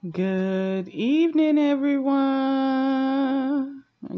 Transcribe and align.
Good 0.00 0.86
evening, 0.90 1.58
everyone. 1.58 2.12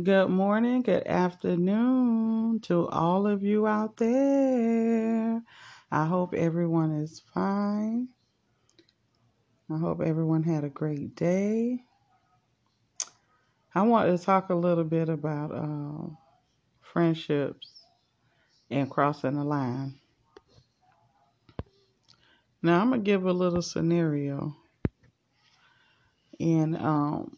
Good 0.02 0.28
morning, 0.28 0.82
good 0.82 1.06
afternoon 1.06 2.60
to 2.64 2.86
all 2.88 3.26
of 3.26 3.42
you 3.42 3.66
out 3.66 3.96
there. 3.96 5.42
I 5.90 6.04
hope 6.04 6.34
everyone 6.34 6.92
is 6.96 7.22
fine. 7.32 8.08
I 9.70 9.78
hope 9.78 10.02
everyone 10.02 10.42
had 10.42 10.64
a 10.64 10.68
great 10.68 11.16
day. 11.16 11.82
I 13.74 13.80
want 13.80 14.14
to 14.14 14.22
talk 14.22 14.50
a 14.50 14.54
little 14.54 14.84
bit 14.84 15.08
about 15.08 15.50
um, 15.50 16.18
friendships 16.82 17.86
and 18.70 18.90
crossing 18.90 19.36
the 19.36 19.44
line. 19.44 19.94
Now, 22.62 22.82
I'm 22.82 22.90
going 22.90 23.00
to 23.00 23.04
give 23.04 23.24
a 23.24 23.32
little 23.32 23.62
scenario. 23.62 24.54
And 26.40 26.76
um, 26.78 27.36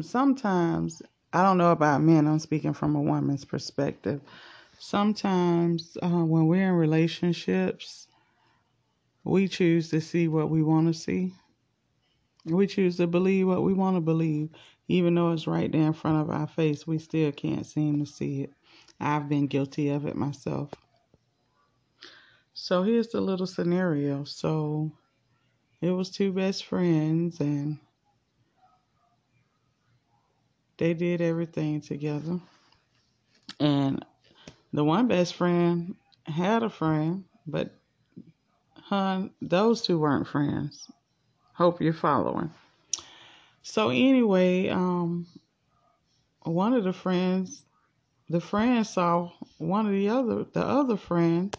sometimes, 0.00 1.02
I 1.32 1.42
don't 1.42 1.58
know 1.58 1.72
about 1.72 2.02
men, 2.02 2.26
I'm 2.26 2.38
speaking 2.38 2.72
from 2.72 2.96
a 2.96 3.02
woman's 3.02 3.44
perspective. 3.44 4.20
Sometimes, 4.78 5.96
uh, 6.02 6.08
when 6.08 6.46
we're 6.46 6.68
in 6.68 6.74
relationships, 6.74 8.08
we 9.24 9.48
choose 9.48 9.90
to 9.90 10.00
see 10.00 10.28
what 10.28 10.50
we 10.50 10.62
want 10.62 10.88
to 10.88 10.94
see. 10.94 11.34
We 12.46 12.66
choose 12.66 12.96
to 12.96 13.06
believe 13.06 13.46
what 13.48 13.62
we 13.62 13.74
want 13.74 13.96
to 13.96 14.00
believe. 14.00 14.50
Even 14.88 15.14
though 15.14 15.32
it's 15.32 15.46
right 15.46 15.70
there 15.70 15.82
in 15.82 15.92
front 15.92 16.22
of 16.22 16.30
our 16.30 16.46
face, 16.46 16.86
we 16.86 16.98
still 16.98 17.30
can't 17.32 17.66
seem 17.66 18.00
to 18.00 18.06
see 18.06 18.42
it. 18.42 18.54
I've 19.00 19.28
been 19.28 19.48
guilty 19.48 19.90
of 19.90 20.06
it 20.06 20.16
myself. 20.16 20.70
So 22.54 22.82
here's 22.82 23.08
the 23.08 23.20
little 23.20 23.46
scenario. 23.46 24.24
So 24.24 24.92
it 25.80 25.90
was 25.90 26.10
two 26.10 26.32
best 26.32 26.64
friends, 26.64 27.40
and 27.40 27.78
they 30.76 30.94
did 30.94 31.20
everything 31.20 31.80
together. 31.80 32.40
And 33.60 34.04
the 34.72 34.84
one 34.84 35.08
best 35.08 35.34
friend 35.34 35.94
had 36.24 36.62
a 36.62 36.70
friend, 36.70 37.24
but 37.46 37.74
hun, 38.74 39.30
those 39.40 39.82
two 39.82 39.98
weren't 39.98 40.28
friends. 40.28 40.90
Hope 41.54 41.80
you're 41.80 41.92
following. 41.92 42.52
So 43.62 43.90
anyway, 43.90 44.68
um, 44.68 45.26
one 46.42 46.72
of 46.74 46.84
the 46.84 46.92
friends, 46.92 47.62
the 48.28 48.40
friend 48.40 48.86
saw 48.86 49.30
one 49.58 49.86
of 49.86 49.92
the 49.92 50.08
other, 50.08 50.44
the 50.44 50.64
other 50.64 50.96
friend 50.96 51.56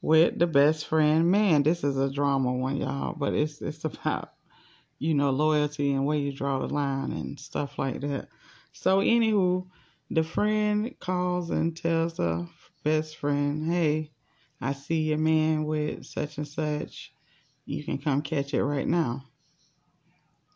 with 0.00 0.38
the 0.38 0.46
best 0.46 0.86
friend 0.86 1.30
man. 1.30 1.62
This 1.62 1.82
is 1.84 1.96
a 1.96 2.10
drama 2.10 2.52
one, 2.52 2.76
y'all, 2.76 3.14
but 3.14 3.34
it's 3.34 3.60
it's 3.60 3.84
about 3.84 4.32
you 4.98 5.14
know 5.14 5.30
loyalty 5.30 5.92
and 5.92 6.06
where 6.06 6.18
you 6.18 6.32
draw 6.32 6.58
the 6.60 6.72
line 6.72 7.12
and 7.12 7.38
stuff 7.38 7.78
like 7.78 8.00
that. 8.00 8.28
So 8.72 8.98
anywho, 8.98 9.66
the 10.10 10.22
friend 10.22 10.94
calls 11.00 11.50
and 11.50 11.76
tells 11.76 12.14
the 12.14 12.48
best 12.84 13.16
friend, 13.16 13.64
"Hey, 13.70 14.12
I 14.60 14.72
see 14.72 15.02
your 15.02 15.18
man 15.18 15.64
with 15.64 16.06
such 16.06 16.38
and 16.38 16.48
such. 16.48 17.12
You 17.66 17.84
can 17.84 17.98
come 17.98 18.22
catch 18.22 18.54
it 18.54 18.64
right 18.64 18.88
now." 18.88 19.24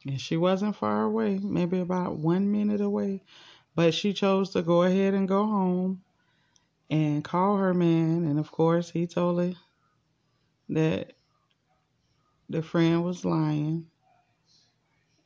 And 0.07 0.21
she 0.21 0.37
wasn't 0.37 0.77
far 0.77 1.05
away, 1.05 1.39
maybe 1.39 1.79
about 1.79 2.17
one 2.17 2.51
minute 2.51 2.81
away, 2.81 3.23
but 3.75 3.95
she 3.95 4.13
chose 4.13 4.51
to 4.51 4.63
go 4.63 4.83
ahead 4.83 5.15
and 5.15 5.29
go 5.29 5.47
home 5.47 6.03
and 6.93 7.25
call 7.25 7.57
her 7.57 7.73
man. 7.73 8.27
And 8.27 8.39
of 8.39 8.53
course, 8.53 8.91
he 8.91 9.07
told 9.07 9.41
her 9.41 9.55
that 10.69 11.15
the 12.51 12.63
friend 12.63 13.03
was 13.03 13.25
lying 13.25 13.87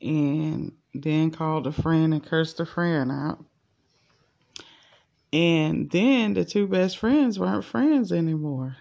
and 0.01 0.73
then 0.95 1.33
called 1.33 1.65
the 1.65 1.73
friend 1.73 2.15
and 2.15 2.25
cursed 2.25 2.59
the 2.59 2.67
friend 2.67 3.11
out. 3.11 3.45
And 5.33 5.91
then 5.91 6.35
the 6.35 6.45
two 6.45 6.69
best 6.69 6.99
friends 6.99 7.37
weren't 7.37 7.65
friends 7.65 8.13
anymore. 8.13 8.77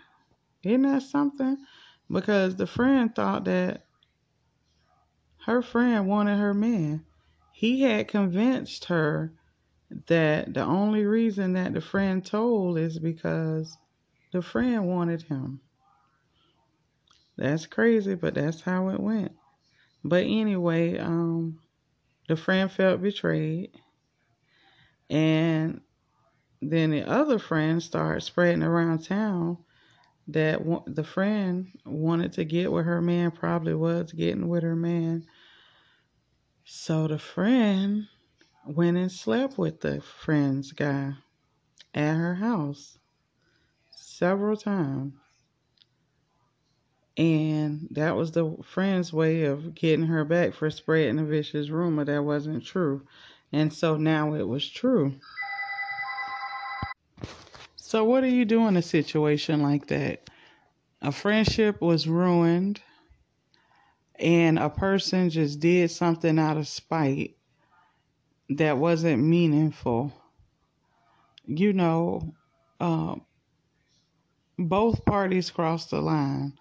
Isn't 0.62 0.84
that 0.84 1.02
something? 1.02 1.58
Because 2.10 2.56
the 2.56 2.68
friend 2.68 3.14
thought 3.16 3.46
that 3.46 3.88
her 5.48 5.64
friend 5.64 6.08
wanted 6.08 6.38
her 6.38 6.54
man. 6.54 7.04
He 7.52 7.82
had 7.82 8.08
convinced 8.08 8.86
her 8.86 9.34
that 10.08 10.54
the 10.54 10.64
only 10.64 11.06
reason 11.06 11.54
that 11.54 11.74
the 11.74 11.82
friend 11.82 12.26
told 12.26 12.78
is 12.78 13.00
because 13.00 13.78
the 14.32 14.42
friend 14.42 14.88
wanted 14.88 15.22
him. 15.24 15.62
That's 17.38 17.66
crazy, 17.66 18.16
but 18.16 18.34
that's 18.34 18.62
how 18.62 18.90
it 18.90 19.00
went. 19.00 19.34
But 20.04 20.24
anyway, 20.24 20.98
um, 20.98 21.60
the 22.28 22.36
friend 22.36 22.72
felt 22.72 23.02
betrayed, 23.02 23.72
and 25.10 25.82
then 26.62 26.92
the 26.92 27.08
other 27.08 27.40
friend 27.40 27.82
started 27.82 28.22
spreading 28.22 28.64
around 28.64 29.04
town 29.04 29.58
that 30.28 30.62
the 30.88 31.04
friend 31.04 31.68
wanted 31.86 32.34
to 32.34 32.46
get 32.46 32.72
where 32.72 32.84
her 32.84 33.02
man 33.02 33.32
probably 33.32 33.76
was 33.76 34.12
getting 34.12 34.48
with 34.48 34.64
her 34.64 34.76
man. 34.76 35.26
So 36.64 37.08
the 37.08 37.20
friend 37.20 38.08
went 38.68 38.98
and 38.98 39.12
slept 39.12 39.58
with 39.58 39.82
the 39.82 40.02
friend's 40.02 40.72
guy 40.72 41.14
at 41.94 42.16
her 42.16 42.36
house 42.36 42.98
several 43.92 44.58
times. 44.58 45.14
And 47.18 47.88
that 47.92 48.16
was 48.16 48.32
the 48.32 48.58
friend's 48.64 49.14
way 49.14 49.44
of 49.44 49.74
getting 49.74 50.08
her 50.08 50.26
back 50.26 50.54
for 50.54 50.70
spreading 50.70 51.20
a 51.20 51.24
vicious 51.24 51.70
rumor 51.70 52.04
that 52.04 52.24
wasn't 52.24 52.66
true. 52.66 53.08
And 53.54 53.72
so 53.72 53.96
now 53.96 54.34
it 54.34 54.48
was 54.48 54.70
true. 54.70 55.16
So, 57.78 58.04
what 58.04 58.22
do 58.22 58.28
you 58.28 58.44
do 58.44 58.68
in 58.68 58.76
a 58.76 58.82
situation 58.82 59.62
like 59.62 59.88
that? 59.88 60.30
A 61.02 61.12
friendship 61.12 61.80
was 61.80 62.08
ruined, 62.08 62.82
and 64.20 64.60
a 64.60 64.70
person 64.70 65.30
just 65.30 65.60
did 65.60 65.92
something 65.92 66.38
out 66.38 66.58
of 66.58 66.68
spite 66.68 67.38
that 68.50 68.78
wasn't 68.78 69.24
meaningful. 69.24 70.14
You 71.46 71.74
know, 71.74 72.36
uh, 72.80 73.16
both 74.58 75.06
parties 75.06 75.52
crossed 75.52 75.92
the 75.92 76.02
line. 76.02 76.54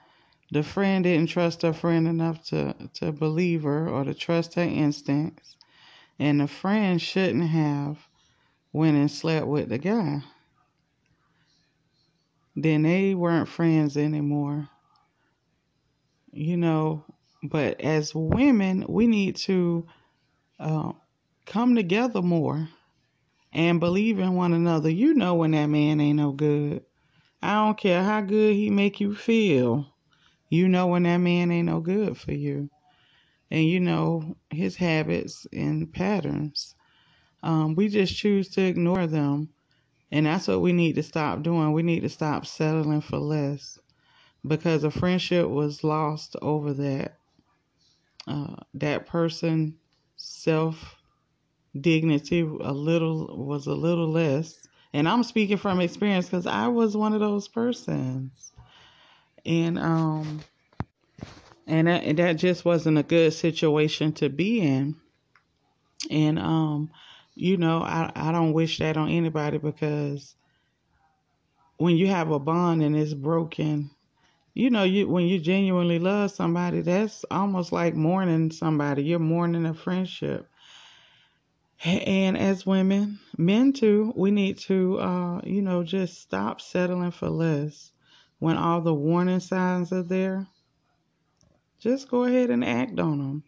The 0.51 0.63
friend 0.63 1.05
didn't 1.05 1.29
trust 1.29 1.63
her 1.63 1.73
friend 1.73 2.07
enough 2.07 2.45
to, 2.47 2.75
to 2.95 3.13
believe 3.13 3.63
her 3.63 3.89
or 3.89 4.05
to 4.05 4.15
trust 4.15 4.55
her 4.55 4.63
instincts. 4.63 5.57
And 6.19 6.41
the 6.41 6.47
friend 6.47 7.01
shouldn't 7.01 7.49
have 7.49 7.99
went 8.73 8.97
and 8.97 9.11
slept 9.11 9.47
with 9.47 9.69
the 9.69 9.79
guy. 9.79 10.23
Then 12.57 12.83
they 12.83 13.15
weren't 13.15 13.49
friends 13.49 13.97
anymore. 13.97 14.69
You 16.33 16.57
know, 16.57 17.05
but 17.43 17.81
as 17.81 18.15
women, 18.15 18.85
we 18.89 19.07
need 19.07 19.37
to 19.37 19.87
uh, 20.59 20.93
come 21.47 21.75
together 21.77 22.23
more 22.23 22.69
and 23.53 23.81
believe 23.81 24.19
in 24.19 24.35
one 24.35 24.53
another. 24.53 24.91
You 24.91 25.15
know 25.15 25.35
when 25.37 25.53
that 25.53 25.67
man 25.67 26.01
ain't 26.01 26.19
no 26.19 26.33
good. 26.33 26.85
I 27.43 27.55
don't 27.55 27.79
care 27.79 28.03
how 28.03 28.23
good 28.23 28.55
he 28.57 28.71
make 28.71 29.01
you 29.01 29.15
feel. 29.15 29.87
You 30.51 30.69
know 30.69 30.87
when 30.89 31.05
that 31.05 31.19
man 31.19 31.51
ain't 31.51 31.67
no 31.67 31.81
good 31.81 32.17
for 32.17 32.33
you. 32.33 32.71
And 33.51 33.65
you 33.65 33.81
know 33.81 34.37
his 34.51 34.77
habits 34.77 35.47
and 35.53 35.93
patterns. 35.93 36.75
Um, 37.43 37.75
we 37.75 37.89
just 37.89 38.17
choose 38.17 38.49
to 38.51 38.63
ignore 38.63 39.07
them. 39.07 39.51
And 40.13 40.27
that's 40.27 40.49
what 40.49 40.63
we 40.63 40.73
need 40.73 40.95
to 40.97 41.03
stop 41.03 41.43
doing. 41.43 41.73
We 41.73 41.83
need 41.83 42.01
to 42.01 42.09
stop 42.09 42.47
settling 42.47 43.01
for 43.03 43.19
less. 43.19 43.79
Because 44.47 44.85
a 44.85 44.91
friendship 44.91 45.49
was 45.49 45.85
lost 45.85 46.37
over 46.43 46.73
that. 46.75 47.19
Uh, 48.27 48.57
that 48.75 49.07
person 49.07 49.77
self 50.17 50.97
dignity 51.79 52.41
a 52.41 52.73
little 52.73 53.37
was 53.47 53.67
a 53.67 53.75
little 53.75 54.09
less. 54.09 54.67
And 54.93 55.09
i'm 55.09 55.25
speaking 55.25 55.57
from 55.57 55.81
experience 55.81 56.27
because 56.27 56.47
i 56.47 56.69
was 56.69 56.97
one 56.97 57.13
of 57.15 57.21
those 57.21 57.49
persons. 57.49 58.53
And 59.45 59.79
um 59.79 60.41
and 61.67 61.89
that, 61.89 62.05
and 62.05 62.19
that 62.19 62.35
just 62.35 62.65
wasn't 62.65 62.99
a 62.99 63.03
good 63.03 63.33
situation 63.33 64.13
to 64.15 64.29
be 64.29 64.61
in. 64.61 64.97
And 66.11 66.39
um 66.39 66.91
you 67.35 67.57
know 67.57 67.79
i 67.79 68.13
i 68.15 68.33
don't 68.33 68.53
wish 68.53 68.79
that 68.79 68.97
on 68.97 69.09
anybody 69.09 69.59
because 69.59 70.37
when 71.79 71.97
you 71.97 72.07
have 72.07 72.31
a 72.31 72.39
bond 72.39 72.83
and 72.83 72.97
it's 72.97 73.13
broken 73.13 73.91
you 74.55 74.71
know 74.71 74.85
you 74.85 75.09
when 75.09 75.27
you 75.27 75.41
genuinely 75.41 75.99
love 75.99 76.31
somebody 76.31 76.81
that's 76.81 77.25
almost 77.31 77.73
like 77.73 77.95
mourning 77.95 78.53
somebody. 78.53 79.03
You're 79.03 79.19
mourning 79.19 79.67
a 79.67 79.75
friendship 79.75 80.49
and 81.83 82.39
as 82.39 82.65
women, 82.67 83.19
men 83.37 83.73
too, 83.73 84.13
we 84.17 84.31
need 84.31 84.59
to, 84.59 84.99
uh, 84.99 85.41
you 85.45 85.63
know, 85.63 85.83
just 85.83 86.21
stop 86.21 86.61
settling 86.61 87.11
for 87.11 87.29
less. 87.29 87.91
When 88.39 88.57
all 88.57 88.81
the 88.81 88.95
warning 88.95 89.41
signs 89.41 89.93
are 89.93 90.03
there, 90.03 90.47
just 91.79 92.09
go 92.09 92.25
ahead 92.25 92.51
and 92.51 92.65
act 92.65 92.99
on 92.99 93.19
them. 93.19 93.45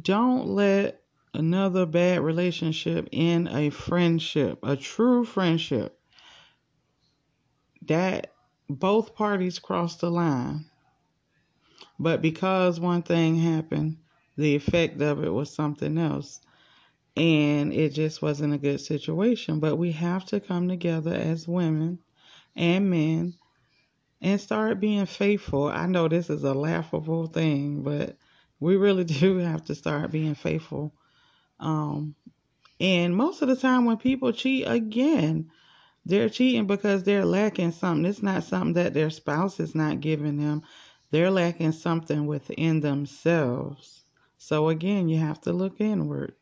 Don't 0.00 0.46
let 0.48 1.02
another 1.34 1.86
bad 1.86 2.20
relationship 2.20 3.08
in 3.12 3.48
a 3.48 3.70
friendship, 3.70 4.58
a 4.62 4.76
true 4.76 5.24
friendship, 5.24 5.98
that 7.82 8.32
both 8.68 9.14
parties 9.14 9.58
cross 9.58 9.96
the 9.96 10.10
line. 10.10 10.66
But 11.98 12.22
because 12.22 12.80
one 12.80 13.02
thing 13.02 13.36
happened, 13.36 13.98
the 14.36 14.54
effect 14.54 15.00
of 15.02 15.22
it 15.22 15.32
was 15.32 15.52
something 15.52 15.98
else. 15.98 16.40
And 17.16 17.72
it 17.72 17.90
just 17.90 18.22
wasn't 18.22 18.54
a 18.54 18.58
good 18.58 18.80
situation. 18.80 19.60
But 19.60 19.76
we 19.76 19.92
have 19.92 20.24
to 20.26 20.40
come 20.40 20.68
together 20.68 21.14
as 21.14 21.48
women 21.48 21.98
and 22.56 22.90
men 22.90 23.34
and 24.20 24.40
start 24.40 24.80
being 24.80 25.06
faithful. 25.06 25.68
I 25.68 25.86
know 25.86 26.08
this 26.08 26.30
is 26.30 26.44
a 26.44 26.54
laughable 26.54 27.26
thing, 27.26 27.82
but 27.82 28.16
we 28.60 28.76
really 28.76 29.04
do 29.20 29.38
have 29.38 29.64
to 29.66 29.74
start 29.74 30.10
being 30.10 30.34
faithful. 30.34 30.94
Um, 31.58 32.14
and 32.80 33.14
most 33.14 33.42
of 33.42 33.48
the 33.48 33.56
time, 33.56 33.84
when 33.84 33.98
people 33.98 34.32
cheat 34.32 34.66
again, 34.66 35.50
they're 36.04 36.30
cheating 36.30 36.66
because 36.66 37.04
they're 37.04 37.26
lacking 37.26 37.72
something. 37.72 38.06
It's 38.06 38.22
not 38.22 38.44
something 38.44 38.74
that 38.74 38.94
their 38.94 39.10
spouse 39.10 39.60
is 39.60 39.74
not 39.74 40.00
giving 40.00 40.38
them. 40.38 40.62
They're 41.10 41.30
lacking 41.30 41.72
something 41.72 42.26
within 42.26 42.80
themselves. 42.80 44.04
So 44.38 44.68
again, 44.68 45.08
you 45.08 45.18
have 45.18 45.40
to 45.42 45.52
look 45.52 45.80
inward. 45.80 46.34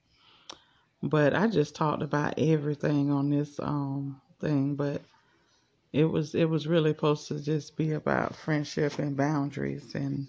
But 1.02 1.34
I 1.34 1.46
just 1.48 1.74
talked 1.76 2.02
about 2.02 2.34
everything 2.38 3.10
on 3.10 3.30
this 3.30 3.60
um 3.60 4.20
thing, 4.40 4.76
but 4.76 5.02
it 5.92 6.04
was 6.04 6.34
it 6.34 6.46
was 6.46 6.66
really 6.66 6.90
supposed 6.90 7.28
to 7.28 7.40
just 7.40 7.76
be 7.76 7.92
about 7.92 8.36
friendship 8.36 8.98
and 8.98 9.16
boundaries 9.16 9.94
and 9.94 10.26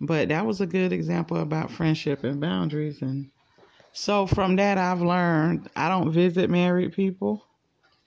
but 0.00 0.30
that 0.30 0.46
was 0.46 0.62
a 0.62 0.66
good 0.66 0.92
example 0.92 1.38
about 1.38 1.70
friendship 1.70 2.24
and 2.24 2.40
boundaries. 2.40 3.02
And 3.02 3.30
so 3.92 4.26
from 4.26 4.56
that 4.56 4.78
I've 4.78 5.02
learned 5.02 5.68
I 5.76 5.88
don't 5.90 6.12
visit 6.12 6.48
married 6.48 6.94
people 6.94 7.44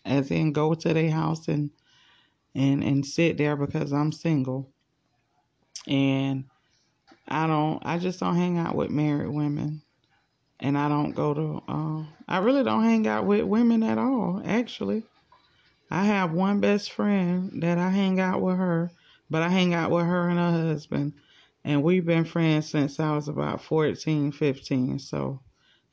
as 0.06 0.32
in 0.32 0.54
go 0.54 0.74
to 0.74 0.94
their 0.94 1.12
house 1.12 1.48
and 1.48 1.70
and 2.56 2.84
and 2.84 3.06
sit 3.06 3.38
there 3.38 3.56
because 3.56 3.94
I'm 3.94 4.12
single. 4.12 4.72
And 5.88 6.46
I 7.28 7.48
don't 7.48 7.86
I 7.86 8.00
just 8.00 8.20
don't 8.20 8.36
hang 8.38 8.58
out 8.58 8.76
with 8.76 8.90
married 8.90 9.30
women 9.30 9.83
and 10.64 10.76
I 10.78 10.90
don't 10.90 11.12
go 11.12 11.34
to 11.36 11.64
uh, 11.68 12.04
I 12.28 12.40
really 12.40 12.64
don't 12.64 12.84
hang 12.84 13.06
out 13.08 13.28
with 13.28 13.44
women 13.44 13.84
at 13.84 14.00
all 14.00 14.42
actually 14.44 15.04
I 15.92 16.06
have 16.06 16.34
one 16.34 16.60
best 16.60 16.92
friend 16.92 17.62
that 17.62 17.78
I 17.78 17.90
hang 17.90 18.20
out 18.20 18.42
with 18.42 18.58
her 18.58 18.92
but 19.30 19.44
I 19.44 19.50
hang 19.50 19.76
out 19.76 19.92
with 19.92 20.06
her 20.06 20.28
and 20.30 20.40
her 20.40 20.52
husband 20.52 21.14
and 21.64 21.84
we've 21.84 22.06
been 22.06 22.26
friends 22.26 22.70
since 22.70 23.00
I 23.00 23.14
was 23.14 23.28
about 23.28 23.62
14 23.64 24.32
15 24.32 24.98
so 25.00 25.42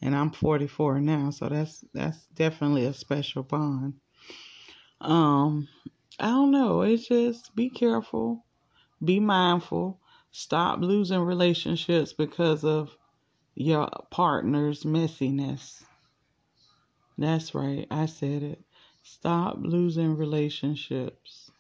and 0.01 0.17
I'm 0.17 0.31
44 0.31 1.01
now 1.01 1.31
so 1.31 1.51
that's 1.51 1.85
that's 1.93 2.27
definitely 2.35 2.87
a 2.87 2.95
special 2.95 3.43
bond 3.43 3.95
um 5.03 5.69
I 6.19 6.29
don't 6.29 6.53
know 6.53 6.83
it's 6.83 7.07
just 7.07 7.55
be 7.55 7.69
careful 7.69 8.45
be 9.05 9.19
mindful. 9.19 9.99
Stop 10.31 10.81
losing 10.81 11.21
relationships 11.21 12.13
because 12.13 12.65
of 12.65 12.97
your 13.55 13.89
partner's 14.11 14.85
messiness. 14.85 15.83
That's 17.19 17.55
right, 17.55 17.87
I 17.91 18.07
said 18.07 18.43
it. 18.43 18.63
Stop 19.03 19.59
losing 19.61 20.17
relationships 20.17 21.51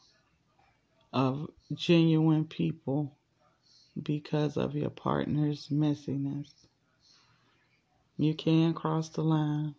of 1.13 1.49
genuine 1.75 2.45
people 2.45 3.17
because 4.03 4.57
of 4.57 4.75
your 4.75 4.91
partner's 4.91 5.69
messiness. 5.69 6.53
You 8.17 8.35
can 8.35 8.75
cross 8.75 9.09
the 9.09 9.23
line, 9.23 9.75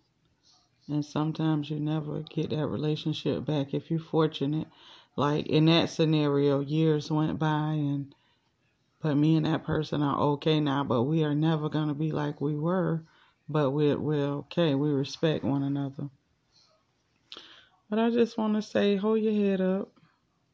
and 0.90 1.06
sometimes 1.06 1.70
you 1.70 1.80
never 1.80 2.22
get 2.22 2.50
that 2.50 2.68
relationship 2.68 3.46
back 3.46 3.74
if 3.74 3.90
you're 3.90 4.00
fortunate 4.00 4.68
like 5.18 5.48
in 5.48 5.66
that 5.66 5.90
scenario, 5.90 6.62
years 6.62 7.12
went 7.12 7.38
by 7.38 7.74
and 7.74 8.16
but 9.02 9.16
me 9.16 9.36
and 9.36 9.46
that 9.46 9.64
person 9.64 10.04
are 10.04 10.20
okay 10.20 10.60
now, 10.60 10.84
but 10.84 11.04
we 11.04 11.24
are 11.24 11.34
never 11.34 11.70
gonna 11.70 11.96
be 11.96 12.12
like 12.12 12.40
we 12.40 12.56
were. 12.56 13.04
But 13.50 13.72
we're 13.72 13.98
we're 13.98 14.28
okay, 14.46 14.76
we 14.76 14.90
respect 14.92 15.44
one 15.44 15.64
another. 15.64 16.10
But 17.90 18.00
I 18.00 18.10
just 18.12 18.38
wanna 18.38 18.62
say 18.62 18.96
hold 18.96 19.22
your 19.22 19.34
head 19.34 19.60
up, 19.60 19.92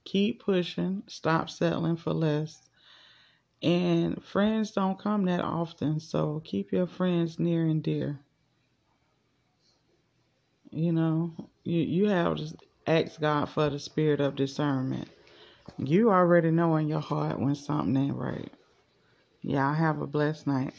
keep 0.06 0.44
pushing, 0.44 1.04
stop 1.08 1.50
settling 1.50 1.98
for 1.98 2.14
less. 2.14 2.62
And 3.62 4.24
friends 4.24 4.72
don't 4.72 5.00
come 5.00 5.26
that 5.26 5.42
often, 5.42 6.00
so 6.00 6.42
keep 6.46 6.72
your 6.72 6.88
friends 6.88 7.40
near 7.40 7.66
and 7.66 7.84
dear. 7.84 8.20
You 10.72 10.92
know, 10.94 11.50
you 11.64 11.82
you 11.82 12.08
have 12.08 12.38
to 12.38 12.56
ask 12.86 13.20
God 13.20 13.50
for 13.50 13.70
the 13.70 13.80
spirit 13.80 14.22
of 14.22 14.36
discernment. 14.36 15.10
You 15.78 16.12
already 16.12 16.52
know 16.52 16.78
in 16.78 16.88
your 16.88 17.02
heart 17.02 17.40
when 17.40 17.56
something 17.56 17.98
ain't 17.98 18.16
right. 18.16 18.52
Y'all 19.42 19.74
have 19.74 20.02
a 20.02 20.08
blessed 20.08 20.48
night. 20.48 20.74